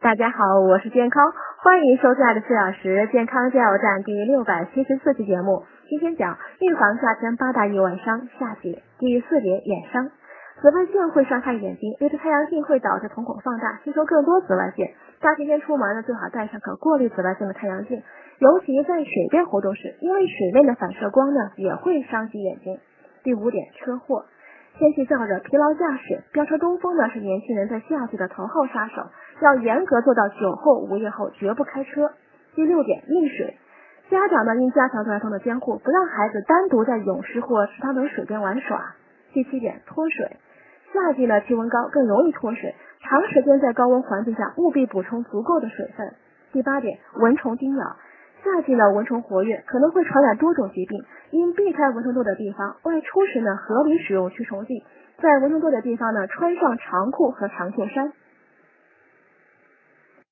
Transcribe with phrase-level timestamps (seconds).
[0.00, 5.64] 大家好，我是健康，欢迎收听的四小时健康加油站第六百七十四期节目。
[5.90, 10.08] 今天讲预防夏天八大意外伤，夏季第四节眼伤。
[10.62, 14.88] 紫外线会伤害眼睛，由于太阳镜会导致瞳孔放大，吸收更多紫外线。
[15.20, 18.02] 大晴天出门呢，最好带上可过滤紫外线的太阳镜，
[18.38, 22.78] 尤其在水边活动时，因为水面的反射光呢也会伤及眼睛。
[23.22, 24.24] 第五点，车祸。
[24.78, 29.02] 天气燥热，疲劳驾驶、飙车、东风呢是年轻人在夏季的头号杀手，
[29.42, 32.12] 要严格做到酒后、午夜后绝不开车。
[32.54, 33.58] 第六点，溺水，
[34.08, 38.94] 家长呢应加强对儿童的监护，不让孩子单独在泳池或池塘等水边玩耍。
[39.32, 40.36] 第七点，脱水，
[40.94, 46.14] 夏季呢气温高，更容易脱水，长时间在高温环境下，务必补充足够的水分。
[46.52, 47.96] 第八点，蚊虫叮咬。
[48.42, 52.76] 夏季呢，蚊虫活跃，可能会传染多种疾病，应避开蚊虫多的地方。
[52.84, 54.82] 外出时呢，合理使用驱虫剂，
[55.20, 58.12] 在蚊虫多的地方呢，穿上长裤和长袖衫。